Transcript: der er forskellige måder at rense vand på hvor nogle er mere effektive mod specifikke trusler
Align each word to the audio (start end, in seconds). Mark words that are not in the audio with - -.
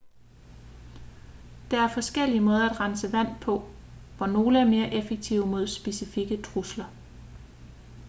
der 1.71 1.77
er 1.77 1.87
forskellige 1.93 2.41
måder 2.41 2.69
at 2.69 2.79
rense 2.79 3.13
vand 3.13 3.27
på 3.41 3.69
hvor 4.17 4.25
nogle 4.27 4.59
er 4.59 4.65
mere 4.65 4.93
effektive 4.93 5.45
mod 5.45 5.67
specifikke 5.67 6.41
trusler 6.41 6.85